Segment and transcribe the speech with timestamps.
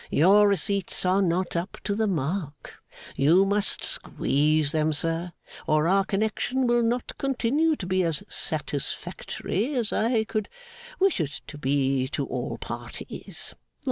[0.09, 2.81] Your receipts are not up to the mark.
[3.15, 5.31] You must squeeze them, sir,
[5.67, 10.49] or our connection will not continue to be as satisfactory as I could
[10.99, 13.53] wish it to be to all parties.